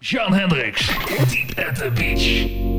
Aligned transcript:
Jan 0.00 0.32
Hendricks, 0.32 0.86
Deep 1.28 1.58
at 1.58 1.74
the 1.76 1.90
Beach. 1.90 2.77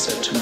said 0.00 0.22
to 0.22 0.32
me. 0.32 0.39